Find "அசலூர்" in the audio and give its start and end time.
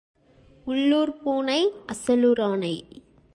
1.85-2.41